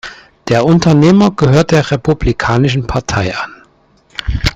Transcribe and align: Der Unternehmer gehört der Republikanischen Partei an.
Der 0.47 0.65
Unternehmer 0.65 1.29
gehört 1.29 1.69
der 1.69 1.91
Republikanischen 1.91 2.87
Partei 2.87 3.35
an. 3.37 3.61